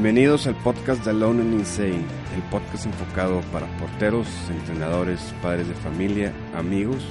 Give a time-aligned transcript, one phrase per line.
[0.00, 2.04] Bienvenidos al podcast de Alone and Insane,
[2.36, 7.02] el podcast enfocado para porteros, entrenadores, padres de familia, amigos,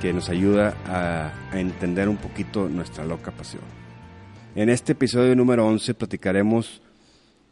[0.00, 3.60] que nos ayuda a, a entender un poquito nuestra loca pasión.
[4.54, 6.80] En este episodio número 11 platicaremos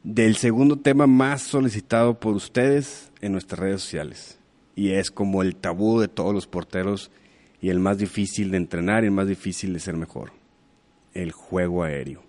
[0.02, 4.38] del segundo tema más solicitado por ustedes en nuestras redes sociales.
[4.74, 7.10] Y es como el tabú de todos los porteros
[7.60, 10.32] y el más difícil de entrenar y el más difícil de ser mejor.
[11.12, 12.25] El juego aéreo.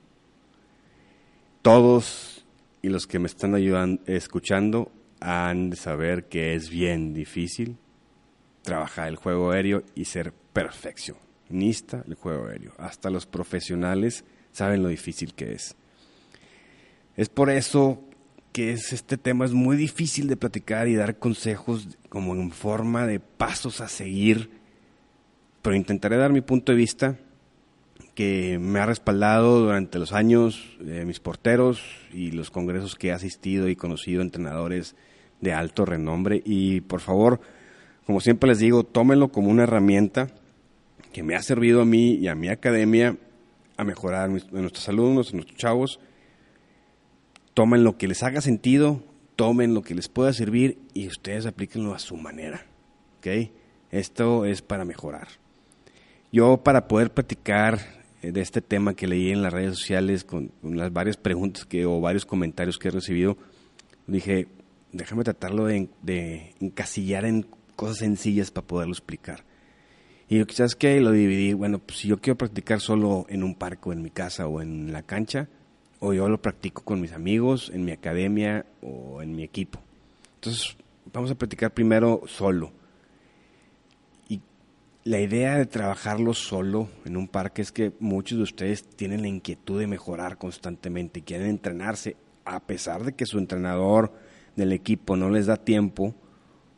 [1.68, 2.46] Todos
[2.82, 4.90] y los que me están ayudando, escuchando
[5.20, 7.76] han de saber que es bien difícil
[8.62, 12.72] trabajar el juego aéreo y ser perfeccionista el juego aéreo.
[12.78, 15.76] Hasta los profesionales saben lo difícil que es.
[17.18, 18.02] Es por eso
[18.54, 23.06] que es, este tema es muy difícil de platicar y dar consejos como en forma
[23.06, 24.52] de pasos a seguir,
[25.62, 27.20] pero intentaré dar mi punto de vista
[28.16, 31.82] que me ha respaldado durante los años de mis porteros
[32.14, 34.96] y los congresos que he asistido y conocido entrenadores
[35.42, 37.40] de alto renombre y por favor,
[38.06, 40.28] como siempre les digo, tómenlo como una herramienta
[41.14, 43.18] que me ha servido a mí y a mi academia
[43.78, 46.00] a mejorar a nuestros alumnos, a nuestros chavos
[47.58, 49.02] tomen lo que les haga sentido,
[49.36, 52.68] tomen lo que les pueda servir y ustedes aplíquenlo a su manera.
[53.18, 53.50] ¿ok?
[53.90, 55.28] Esto es para mejorar.
[56.38, 57.80] Yo para poder platicar
[58.22, 61.88] eh, de este tema que leí en las redes sociales con, las varias preguntas que
[61.88, 63.40] o varios comentarios que he recibido,
[64.06, 64.48] dije,
[64.92, 69.46] déjame tratarlo de, de encasillar en cosas sencillas para poderlo explicar.
[70.30, 73.90] Y quizás que lo dividí, bueno, pues si yo quiero practicar solo en un parque
[73.90, 75.48] o en mi casa o en la cancha,
[76.00, 79.80] o yo lo practico con mis amigos, en mi academia o en mi equipo.
[80.36, 80.78] Entonces,
[81.12, 82.77] vamos a practicar primero solo.
[85.08, 89.30] La idea de trabajarlo solo en un parque es que muchos de ustedes tienen la
[89.30, 94.12] inquietud de mejorar constantemente, quieren entrenarse, a pesar de que su entrenador
[94.58, 96.14] del equipo no les da tiempo,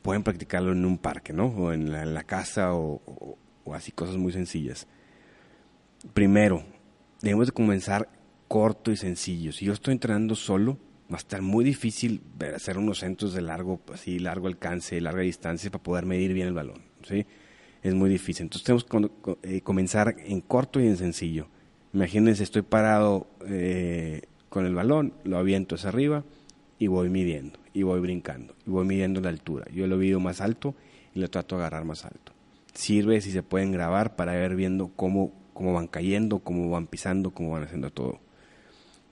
[0.04, 1.48] pueden practicarlo en un parque, ¿no?
[1.48, 3.02] O en la, casa o,
[3.66, 4.86] o así cosas muy sencillas.
[6.14, 6.64] Primero,
[7.24, 8.10] debemos de comenzar
[8.48, 9.52] corto y sencillo.
[9.54, 10.78] Si yo estoy entrenando solo,
[11.12, 12.22] va a estar muy difícil
[12.56, 16.54] hacer unos centros de largo, así, largo alcance, larga distancia para poder medir bien el
[16.54, 16.84] balón.
[17.02, 17.26] ¿sí?
[17.82, 18.44] Es muy difícil.
[18.44, 21.48] Entonces tenemos que eh, comenzar en corto y en sencillo.
[21.94, 26.24] Imagínense, estoy parado eh, con el balón, lo aviento hacia arriba
[26.78, 29.66] y voy midiendo, y voy brincando, y voy midiendo la altura.
[29.74, 30.76] Yo lo mido más alto
[31.14, 32.34] y lo trato de agarrar más alto.
[32.74, 37.32] Sirve si se pueden grabar para ver viendo cómo, cómo van cayendo, cómo van pisando,
[37.32, 38.20] cómo van haciendo todo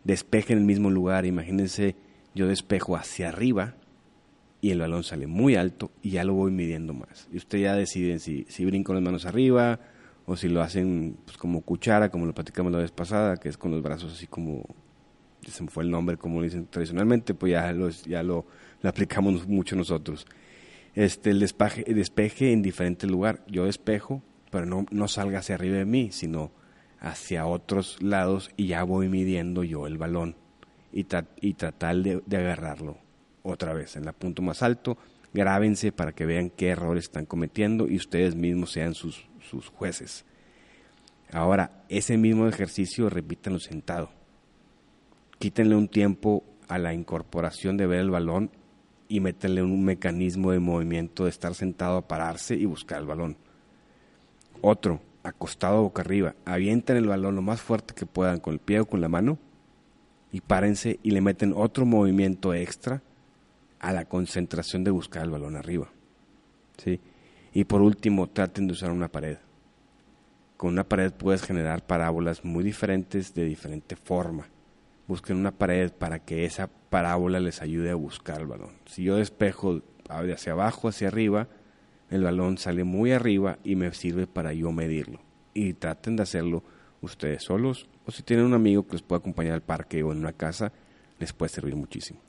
[0.08, 1.26] despeje en el mismo lugar.
[1.26, 1.96] Imagínense,
[2.34, 3.76] yo despejo hacia arriba
[4.62, 7.28] y el balón sale muy alto y ya lo voy midiendo más.
[7.32, 9.80] Y ustedes ya deciden si, si brinco las manos arriba
[10.26, 13.58] o si lo hacen pues, como cuchara, como lo platicamos la vez pasada, que es
[13.58, 14.64] con los brazos así como,
[15.48, 18.46] se me fue el nombre, como lo dicen tradicionalmente, pues ya, lo, ya lo,
[18.84, 20.26] aplicamos mucho nosotros.
[20.96, 23.44] Este, el despeje, el despeje en diferente lugar.
[23.48, 26.52] Yo despejo, pero no, no salga hacia arriba de mí, sino
[27.00, 30.36] hacia otros lados y ya voy midiendo yo el balón
[30.92, 31.04] y
[31.54, 32.98] tratar de, agarrarlo
[33.52, 34.98] otra vez en el punto más alto.
[35.34, 40.26] Grábense para que vean qué errores están cometiendo y ustedes mismos sean sus, sus jueces.
[41.32, 44.10] Ahora, ese mismo ejercicio repítanlo sentado.
[45.40, 48.50] Quítenle un tiempo a la incorporación de ver el balón
[49.10, 53.38] y métanle un mecanismo de movimiento de estar sentado a pararse y buscar el balón.
[54.62, 58.80] Otro, acostado boca arriba, avienten el balón lo más fuerte que puedan con el pie
[58.80, 59.38] o con la mano
[60.32, 63.02] y párense y le meten otro movimiento extra
[63.80, 65.90] a la concentración de buscar el balón arriba.
[66.78, 67.00] ¿sí?
[67.54, 69.38] Y por último, traten de usar una pared.
[70.58, 74.48] Con una pared puedes generar parábolas muy diferentes de diferente forma.
[75.08, 78.72] Busquen una pared para que esa parábola les ayude a buscar el balón.
[78.86, 81.48] Si yo despejo hacia abajo, hacia arriba,
[82.10, 85.20] el balón sale muy arriba y me sirve para yo medirlo.
[85.54, 86.64] Y traten de hacerlo
[87.02, 90.20] ustedes solos o si tienen un amigo que les pueda acompañar al parque o en
[90.20, 90.72] una casa,
[91.20, 92.22] les puede servir muchísimo.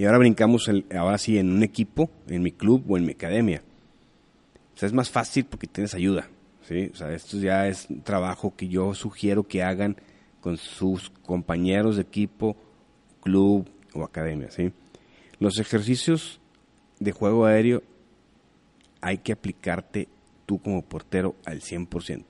[0.00, 3.62] Y ahora brincamos, ahora sí, en un equipo, en mi club o en mi academia.
[4.80, 6.30] O es más fácil porque tienes ayuda.
[6.62, 6.90] ¿sí?
[6.90, 9.98] O sea, esto ya es un trabajo que yo sugiero que hagan
[10.40, 12.56] con sus compañeros de equipo,
[13.20, 14.50] club o academia.
[14.50, 14.72] ¿sí?
[15.38, 16.40] Los ejercicios
[16.98, 17.82] de juego aéreo
[19.02, 20.08] hay que aplicarte
[20.46, 22.24] tú como portero al 100%.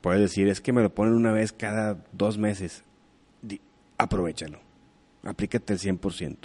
[0.00, 2.84] Puedes decir, es que me lo ponen una vez cada dos meses.
[3.98, 4.67] aprovechalo.
[5.22, 6.36] Aplícate al 100%.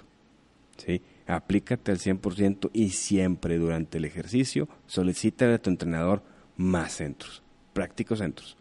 [0.77, 1.01] ¿sí?
[1.27, 6.23] Aplícate al 100% y siempre durante el ejercicio solicita a tu entrenador
[6.57, 7.43] más centros.
[7.73, 8.57] Practico centros.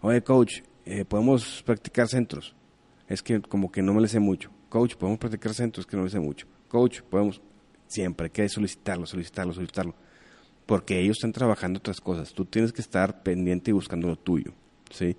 [0.00, 2.54] Oye, coach, eh, ¿podemos practicar centros?
[3.08, 4.50] Es que como que no me le sé mucho.
[4.68, 6.46] Coach, podemos practicar centro, es que no le sé mucho.
[6.68, 7.40] Coach, podemos
[7.86, 9.94] siempre hay que solicitarlo, solicitarlo, solicitarlo.
[10.66, 12.32] Porque ellos están trabajando otras cosas.
[12.32, 14.52] Tú tienes que estar pendiente y buscando lo tuyo.
[14.90, 15.16] ¿sí?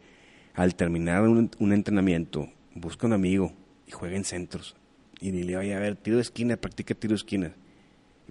[0.54, 3.54] Al terminar un, entrenamiento, busca un amigo
[3.88, 4.76] y juega en centros.
[5.20, 7.54] Y dile, oye, a ver, tiro de esquina, practica tiro de esquina.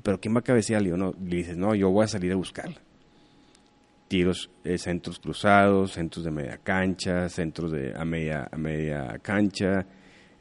[0.03, 0.83] ¿Pero quién va a cabecear?
[0.83, 2.81] Le, no, le dices, no, yo voy a salir a buscarla.
[4.09, 9.85] Tiros, eh, centros cruzados, centros de media cancha, centros de a media, a media cancha,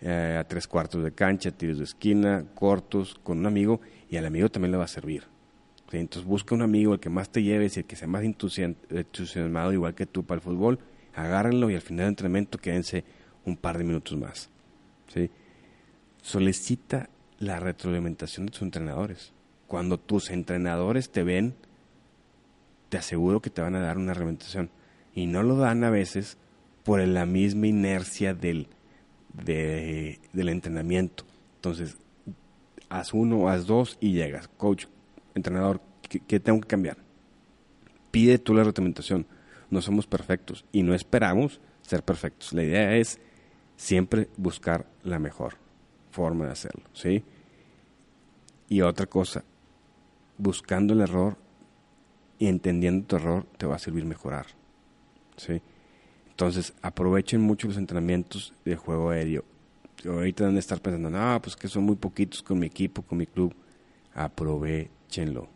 [0.02, 4.26] eh, a tres cuartos de cancha, tiros de esquina, cortos, con un amigo, y al
[4.26, 5.24] amigo también le va a servir.
[5.92, 9.72] Entonces busca un amigo, el que más te lleve, y el que sea más entusiasmado
[9.72, 10.80] igual que tú para el fútbol,
[11.14, 13.04] agárrenlo y al final del entrenamiento quédense
[13.46, 14.50] un par de minutos más.
[15.08, 15.30] ¿Sí?
[16.22, 17.10] Solicita
[17.40, 19.34] la retroalimentación de tus entrenadores.
[19.68, 21.56] Cuando tus entrenadores te ven,
[22.90, 24.70] te aseguro que te van a dar una retroalimentación.
[25.14, 26.38] Y no lo dan a veces
[26.84, 28.68] por la misma inercia del
[29.44, 31.26] de, del entrenamiento.
[31.58, 31.98] Entonces,
[32.90, 34.48] haz uno, haz dos y llegas.
[34.48, 34.86] Coach,
[35.34, 35.82] entrenador,
[36.28, 36.98] ¿qué, tengo que cambiar?
[38.12, 39.26] Pide tú la retroalimentación.
[39.70, 42.54] No somos perfectos y no esperamos ser perfectos.
[42.54, 43.20] La idea es
[43.78, 45.56] siempre buscar la mejor
[46.12, 47.24] forma de hacerlo, ¿sí?
[48.70, 49.44] Y otra cosa,
[50.38, 51.38] buscando el error
[52.40, 54.48] y entendiendo tu error te va a servir mejorar,
[55.38, 55.62] ¿sí?
[56.30, 59.46] Entonces, aprovechen mucho los entrenamientos de juego aéreo.
[60.06, 63.26] Ahorita deben estar pensando, no, pues que son muy poquitos con mi equipo, con mi
[63.26, 63.56] club.
[64.14, 65.48] Aprovechenlo.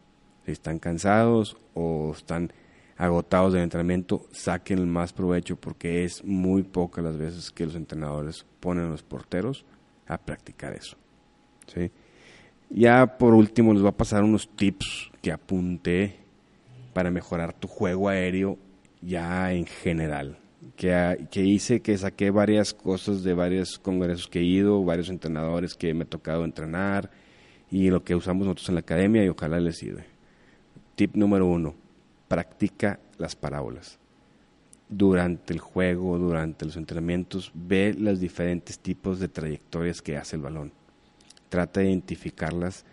[0.46, 2.54] Si están cansados o están
[3.00, 7.76] agotados del entrenamiento, saquen el más provecho porque es muy pocas las veces que los
[7.76, 9.64] entrenadores ponen a los porteros
[10.06, 10.98] a practicar eso.
[11.74, 11.90] ¿sí?
[12.70, 16.18] Ya por último les voy a pasar unos tips que apunté
[16.94, 18.58] para mejorar tu juego aéreo
[19.02, 20.38] ya en general
[20.76, 25.74] que, que, hice, que saqué varias cosas de varios congresos que he ido, varios entrenadores
[25.74, 27.12] que me ha tocado entrenar
[27.72, 30.04] y lo que usamos nosotros en la academia y ojalá les sirve.
[30.96, 31.76] Tip número uno,
[32.30, 34.00] practica las parábolas.
[34.88, 40.44] Durante el juego, durante los entrenamientos, ve los diferentes tipos de trayectorias que hace el
[40.44, 40.72] balón.
[41.50, 42.86] Trata de identificarlas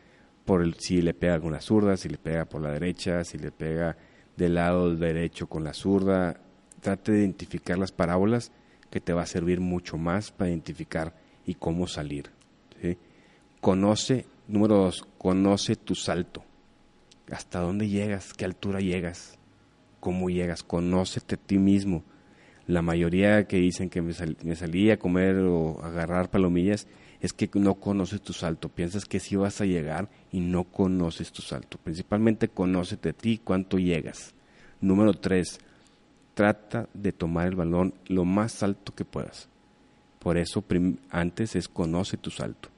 [0.45, 3.39] por el, si le pega con la zurda, si le pega por la derecha, si
[3.39, 3.97] le pega
[4.37, 6.41] del lado derecho con la zurda,
[6.81, 8.53] trate de identificar las parábolas
[8.91, 12.31] que te va a servir mucho más para identificar y cómo salir.
[13.61, 16.45] Conoce, número dos, conoce tu salto.
[17.31, 18.33] ¿Hasta dónde llegas?
[18.35, 19.39] ¿Qué altura llegas?
[20.01, 20.63] ¿Cómo llegas?
[20.63, 22.05] Conócete a ti mismo.
[22.67, 26.87] La mayoría que dicen que me, salí a comer o agarrar palomillas
[27.21, 28.69] es que no conoces tu salto.
[28.69, 31.79] Piensas que sí vas a llegar y no conoces tu salto.
[31.79, 34.35] Principalmente conócete a ti cuánto llegas.
[34.81, 35.59] Número tres,
[36.35, 39.49] trata de tomar el balón lo más alto que puedas.
[40.21, 40.65] Por eso
[41.11, 42.69] antes es conoce tu salto.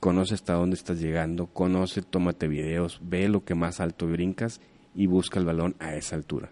[0.00, 4.60] Conoce hasta dónde estás llegando, conoce, tómate videos, ve lo que más alto brincas
[4.94, 6.50] y busca el balón a esa altura.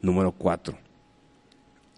[0.00, 0.78] Número 4.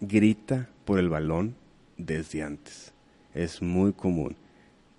[0.01, 1.55] Grita por el balón
[1.97, 2.93] desde antes.
[3.33, 4.35] Es muy común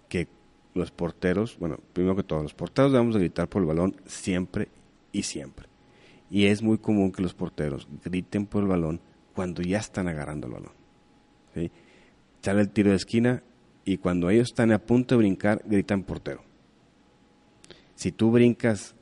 [0.08, 0.28] que
[0.72, 4.68] los porteros, bueno, primero que todo, los porteros debemos gritar por el balón siempre
[5.12, 5.68] y siempre.
[6.30, 9.00] Y es muy común que los porteros griten por el balón
[9.34, 10.72] cuando ya están agarrando el balón.
[11.54, 11.70] ¿sí?
[12.40, 13.42] Sale el tiro de esquina
[13.84, 16.42] y cuando ellos están a punto de brincar, gritan portero.
[17.94, 18.94] Si tú brincas,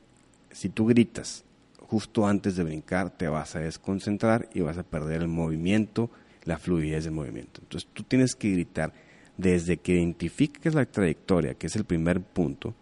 [0.50, 1.44] si tú gritas
[1.78, 6.10] justo antes de brincar, te vas a desconcentrar y vas a perder el movimiento,
[6.44, 7.60] la fluidez del movimiento.
[7.62, 8.92] Entonces tú tienes que gritar
[9.36, 12.74] desde que identifiques la trayectoria, que es el primer punto,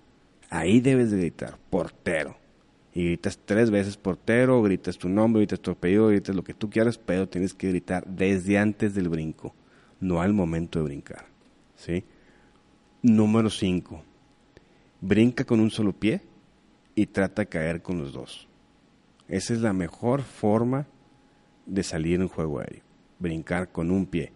[0.49, 2.37] ahí debes de gritar portero
[2.93, 6.69] y gritas tres veces portero, gritas tu nombre, gritas tu apellido, gritas lo que tú
[6.71, 9.55] quieras, pero tienes que gritar desde antes del brinco,
[10.01, 11.30] no al momento de brincar.
[13.03, 14.03] Número 5.
[15.01, 16.23] Brinca con un solo pie
[16.95, 18.49] y trata de caer con los dos.
[19.29, 20.87] Esa es la mejor forma
[21.67, 22.83] de salir en juego aéreo.
[23.19, 24.33] Brincar con un pie.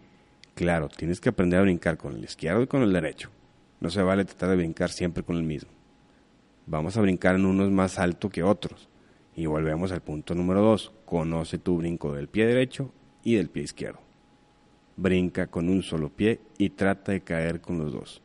[0.55, 3.29] Claro, tienes que aprender a brincar con el izquierdo y con el derecho.
[3.79, 5.75] No se vale tratar de brincar siempre con el mismo
[6.65, 8.89] vamos a brincar en unos más alto que otros.
[9.35, 10.91] Y volvemos al punto número dos.
[11.05, 12.91] Conoce tu brinco del pie derecho
[13.23, 14.04] y del pie izquierdo.
[14.97, 18.21] Brinca con un solo pie y trata de caer con los dos.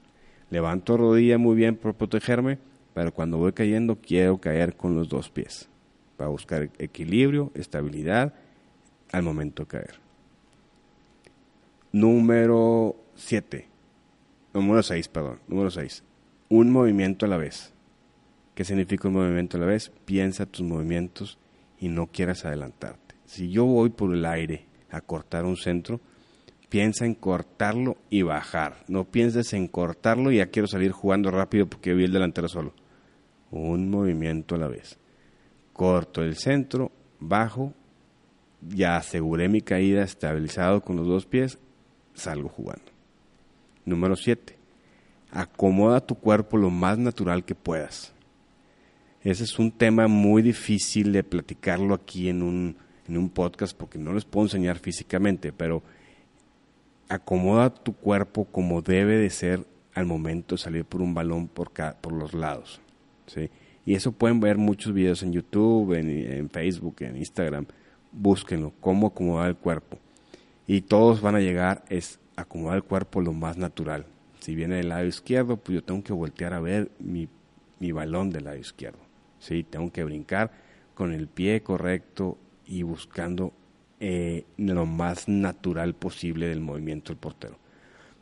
[0.51, 2.59] Levanto rodilla muy bien por protegerme,
[2.95, 5.69] pero cuando voy cayendo quiero caer con los dos pies.
[6.17, 8.35] Para buscar equilibrio, estabilidad
[9.13, 9.95] al momento de caer.
[11.93, 13.67] Número 7.
[14.55, 15.41] Número 6, perdón.
[15.49, 16.05] Número 6.
[16.49, 17.73] Un movimiento a la vez.
[18.55, 19.91] ¿Qué significa un movimiento a la vez?
[20.05, 21.39] Piensa tus movimientos
[21.79, 23.15] y no quieras adelantarte.
[23.25, 26.01] Si yo voy por el aire a cortar un centro,
[26.71, 28.85] piensa en cortarlo y bajar.
[28.89, 32.73] No pienses en cortarlo y ya quiero salir jugando rápido porque vi el delantero solo.
[33.51, 34.97] Un movimiento a la vez.
[35.75, 37.75] Corto el centro, bajo,
[38.63, 41.59] ya aseguré mi caída estabilizado con los dos pies,
[42.15, 42.93] salgo jugando.
[43.85, 44.57] Número 7.
[45.33, 48.13] Acomoda tu cuerpo lo más natural que puedas.
[49.23, 52.77] Ese es un tema muy difícil de platicarlo aquí en un,
[53.09, 55.83] en un podcast porque no les puedo enseñar físicamente, pero
[57.11, 61.73] acomoda tu cuerpo como debe de ser al momento de salir por un balón por,
[62.01, 62.81] por los lados.
[63.27, 63.51] ¿sí?
[63.85, 67.67] Y eso pueden ver muchos videos en YouTube, en, Facebook, en Instagram.
[68.13, 69.99] Búsquenlo, cómo acomodar el cuerpo.
[70.67, 74.07] Y todos van a llegar es acomodar el cuerpo lo más natural.
[74.39, 77.29] Si viene del lado izquierdo, pues yo tengo que voltear a ver mi,
[77.81, 79.01] mi balón del lado izquierdo.
[79.41, 79.65] ¿sí?
[79.69, 80.53] Tengo que brincar
[80.95, 83.53] con el pie correcto y buscando
[84.01, 87.59] eh, lo más natural posible del movimiento del portero.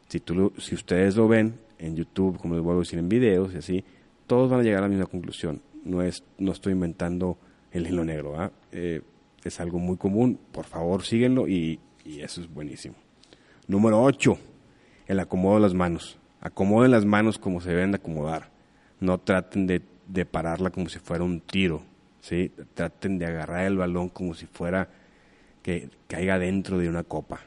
[0.09, 3.55] Si, tú, si ustedes lo ven en YouTube, como les vuelvo a decir en videos
[3.55, 3.85] y así,
[4.27, 5.63] todos van a llegar a la misma conclusión.
[5.85, 7.39] No, es, no estoy inventando
[7.71, 8.53] el hilo negro.
[8.73, 9.03] Eh,
[9.45, 10.39] es algo muy común.
[10.53, 12.97] Por favor, síguenlo y, y eso es buenísimo.
[13.67, 14.37] Número 8.
[15.07, 16.19] El acomodo de las manos.
[16.41, 18.51] Acomoden las manos como se deben de acomodar.
[19.01, 21.83] No traten de, de pararla como si fuera un tiro.
[22.21, 22.51] ¿sí?
[22.75, 24.89] Traten de agarrar el balón como si fuera
[25.69, 27.41] que caiga dentro de una copa.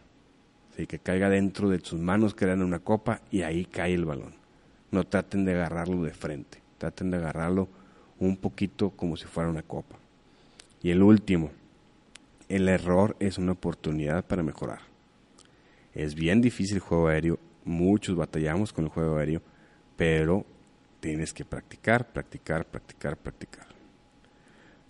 [0.78, 0.86] ¿sí?
[0.86, 4.36] Que caiga dentro de sus manos que eran una copa y ahí cae el balón.
[4.92, 6.60] No traten de agarrarlo de frente.
[6.78, 7.68] Traten de agarrarlo
[8.20, 9.96] un poquito como si fuera una copa.
[10.84, 11.50] Y el último,
[12.48, 14.82] el error es una oportunidad para mejorar.
[15.96, 19.42] Es bien difícil el juego aéreo, muchos batallamos con el juego aéreo,
[19.98, 20.46] pero
[21.00, 23.71] tienes que practicar, practicar, practicar, practicar.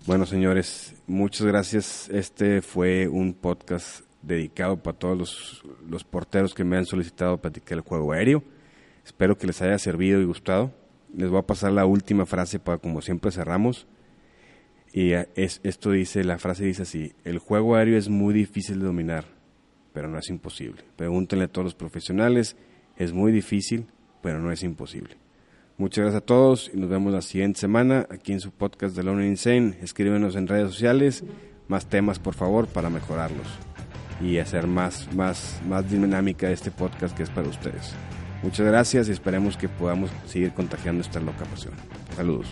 [0.07, 2.09] Bueno, señores, muchas gracias.
[2.09, 7.83] Este fue un podcast dedicado para todos los, porteros que me han solicitado practicar el
[7.83, 8.43] juego aéreo.
[9.05, 10.73] Espero que les haya servido y gustado.
[11.13, 13.85] Les voy a pasar la última frase para como siempre cerramos.
[14.91, 18.85] Y es, esto dice, la frase dice así, el juego aéreo es muy difícil de
[18.85, 19.25] dominar,
[19.93, 20.83] pero no es imposible.
[20.95, 22.57] Pregúntenle a todos los profesionales,
[22.97, 23.85] es muy difícil,
[24.23, 25.17] pero no es imposible.
[25.77, 29.03] Muchas gracias a todos y nos vemos la siguiente semana aquí en su podcast de
[29.03, 29.77] Lone Insane.
[29.81, 31.23] Escríbenos en redes sociales,
[31.67, 33.47] más temas por favor para mejorarlos
[34.21, 37.93] y hacer más, más, más dinámica este podcast que es para ustedes.
[38.43, 41.73] Muchas gracias y esperemos que podamos seguir contagiando esta loca pasión.
[42.15, 42.47] Saludos.